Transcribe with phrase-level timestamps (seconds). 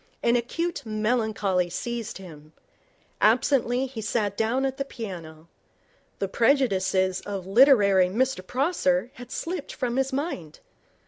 [0.23, 2.53] An acute melancholy seized him.
[3.21, 5.47] Absently, he sat down at the piano.
[6.17, 10.59] The prejudices of literary Mr Prosser had slipped from his mind.